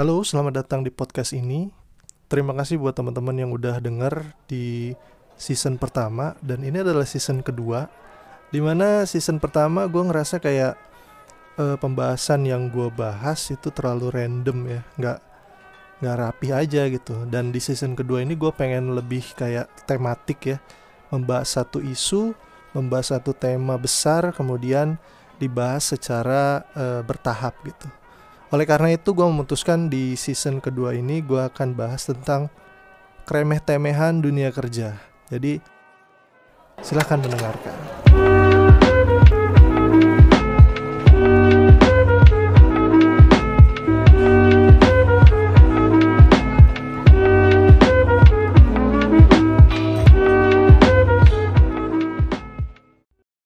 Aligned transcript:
Halo, 0.00 0.24
selamat 0.24 0.64
datang 0.64 0.80
di 0.80 0.88
podcast 0.88 1.36
ini. 1.36 1.68
Terima 2.24 2.56
kasih 2.56 2.80
buat 2.80 2.96
teman-teman 2.96 3.36
yang 3.36 3.52
udah 3.52 3.84
denger 3.84 4.32
di 4.48 4.96
season 5.36 5.76
pertama 5.76 6.40
dan 6.40 6.64
ini 6.64 6.80
adalah 6.80 7.04
season 7.04 7.44
kedua. 7.44 7.84
Di 8.48 8.64
mana 8.64 9.04
season 9.04 9.36
pertama 9.36 9.84
gue 9.84 10.00
ngerasa 10.00 10.40
kayak 10.40 10.72
eh, 11.60 11.76
pembahasan 11.76 12.48
yang 12.48 12.72
gue 12.72 12.88
bahas 12.88 13.44
itu 13.52 13.68
terlalu 13.68 14.08
random 14.08 14.58
ya, 14.72 14.80
nggak 14.96 15.18
nggak 16.00 16.16
rapi 16.16 16.48
aja 16.48 16.88
gitu. 16.88 17.28
Dan 17.28 17.52
di 17.52 17.60
season 17.60 17.92
kedua 17.92 18.24
ini 18.24 18.40
gue 18.40 18.56
pengen 18.56 18.96
lebih 18.96 19.36
kayak 19.36 19.68
tematik 19.84 20.56
ya, 20.56 20.64
membahas 21.12 21.60
satu 21.60 21.76
isu, 21.76 22.32
membahas 22.72 23.20
satu 23.20 23.36
tema 23.36 23.76
besar, 23.76 24.32
kemudian 24.32 24.96
dibahas 25.36 25.92
secara 25.92 26.64
eh, 26.72 27.04
bertahap 27.04 27.52
gitu. 27.68 27.99
Oleh 28.50 28.66
karena 28.66 28.90
itu 28.90 29.14
gue 29.14 29.22
memutuskan 29.22 29.86
di 29.86 30.18
season 30.18 30.58
kedua 30.58 30.90
ini 30.98 31.22
gue 31.22 31.38
akan 31.38 31.70
bahas 31.78 32.10
tentang 32.10 32.50
kremeh 33.22 33.62
temehan 33.62 34.18
dunia 34.18 34.50
kerja. 34.50 34.98
Jadi 35.30 35.62
silahkan 36.82 37.22
mendengarkan. 37.22 38.39